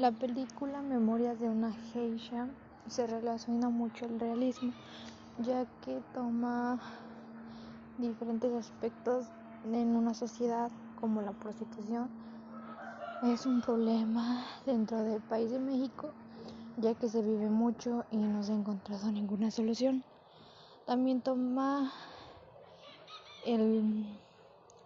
[0.00, 2.48] La película Memorias de una geisha
[2.88, 4.72] se relaciona mucho al realismo,
[5.44, 6.80] ya que toma
[7.98, 9.26] diferentes aspectos
[9.70, 12.08] en una sociedad como la prostitución.
[13.24, 16.08] Es un problema dentro del país de México,
[16.78, 20.02] ya que se vive mucho y no se ha encontrado ninguna solución.
[20.86, 21.92] También toma
[23.44, 24.02] el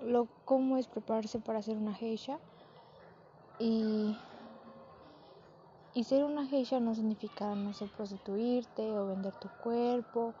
[0.00, 2.38] lo cómo es prepararse para hacer una geisha
[3.58, 4.16] y
[5.94, 10.34] y ser una geisha no significa, no sé, prostituirte o vender tu cuerpo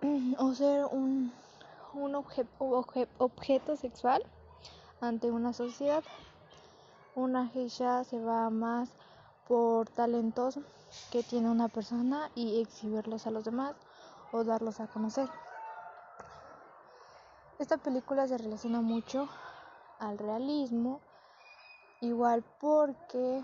[0.38, 1.32] o ser un,
[1.94, 4.22] un objeto sexual
[5.00, 6.02] ante una sociedad.
[7.14, 8.90] Una geisha se va más
[9.48, 10.58] por talentos
[11.10, 13.74] que tiene una persona y exhibirlos a los demás
[14.32, 15.28] o darlos a conocer.
[17.58, 19.28] Esta película se relaciona mucho
[19.98, 21.00] al realismo,
[22.02, 23.42] igual porque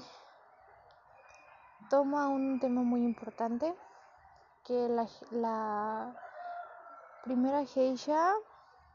[1.92, 3.75] toma un tema muy importante
[4.64, 6.16] que la, la
[7.22, 8.33] primera geisha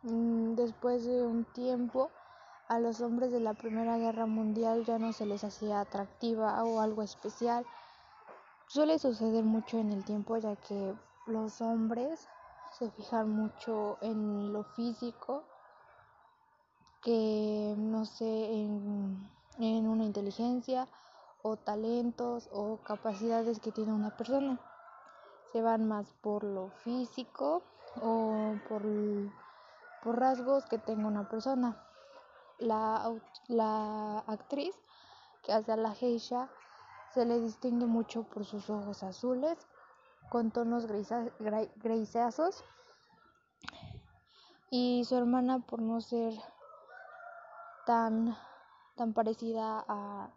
[0.01, 2.09] mm, después de un tiempo
[2.67, 6.79] a los hombres de la primera guerra mundial ya no se les hacía atractiva o
[6.81, 7.67] algo especial.
[8.67, 10.95] Suele suceder mucho en el tiempo ya que
[11.27, 12.27] los hombres
[12.79, 15.43] se fijan mucho en lo físico
[17.03, 20.87] que no sé en, en una inteligencia
[21.47, 24.59] o talentos o capacidades que tiene una persona.
[25.51, 27.63] Se van más por lo físico
[28.01, 28.81] o por,
[30.03, 31.81] por rasgos que tenga una persona.
[32.59, 33.13] La,
[33.47, 34.75] la actriz
[35.43, 36.49] que hace a la geisha
[37.13, 39.57] se le distingue mucho por sus ojos azules
[40.29, 42.63] con tonos grisáceos
[44.69, 46.33] y su hermana por no ser
[47.85, 48.35] tan
[48.97, 50.29] tan parecida a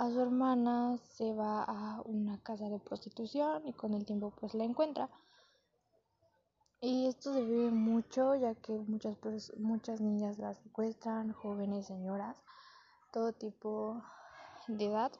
[0.00, 4.54] a su hermana se va a una casa de prostitución y con el tiempo pues
[4.54, 5.10] la encuentra.
[6.80, 9.18] Y esto se vive mucho ya que muchas
[9.58, 12.34] muchas niñas las secuestran, jóvenes, señoras,
[13.12, 14.02] todo tipo
[14.68, 15.12] de edad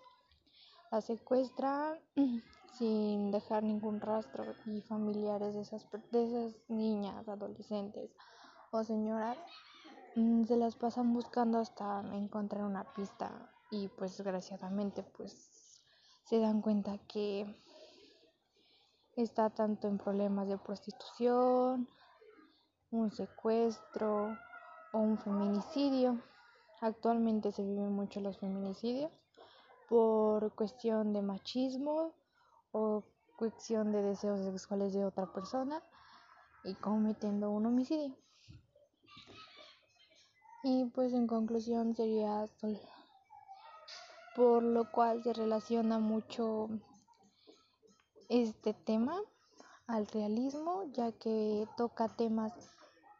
[0.90, 1.98] las secuestran
[2.78, 8.16] sin dejar ningún rastro y familiares de esas, de esas niñas, adolescentes
[8.70, 9.36] o señoras
[10.16, 13.30] mm, se las pasan buscando hasta encontrar una pista
[13.70, 15.82] y pues desgraciadamente pues
[16.24, 17.46] se dan cuenta que
[19.16, 21.88] está tanto en problemas de prostitución,
[22.90, 24.36] un secuestro
[24.92, 26.20] o un feminicidio.
[26.80, 29.12] Actualmente se viven mucho los feminicidios
[29.88, 32.14] por cuestión de machismo
[32.72, 33.04] o
[33.36, 35.82] cuestión de deseos sexuales de otra persona
[36.64, 38.14] y cometiendo un homicidio.
[40.62, 42.46] Y pues en conclusión sería
[44.34, 46.68] por lo cual se relaciona mucho
[48.28, 49.20] este tema
[49.86, 52.52] al realismo, ya que toca temas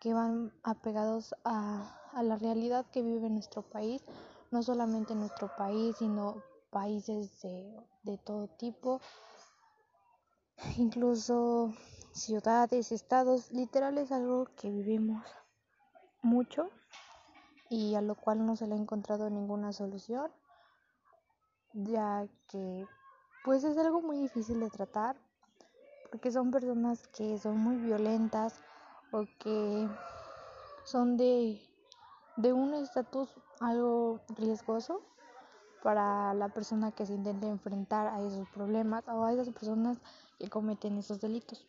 [0.00, 4.02] que van apegados a, a la realidad que vive nuestro país,
[4.50, 9.00] no solamente nuestro país, sino países de, de todo tipo,
[10.76, 11.74] incluso
[12.12, 15.24] ciudades, estados, literal es algo que vivimos
[16.22, 16.70] mucho
[17.68, 20.30] y a lo cual no se le ha encontrado ninguna solución
[21.72, 22.86] ya que
[23.44, 25.16] pues es algo muy difícil de tratar
[26.10, 28.62] porque son personas que son muy violentas
[29.12, 29.88] o que
[30.84, 31.60] son de,
[32.36, 33.28] de un estatus
[33.60, 35.02] algo riesgoso
[35.82, 39.98] para la persona que se intente enfrentar a esos problemas o a esas personas
[40.38, 41.66] que cometen esos delitos.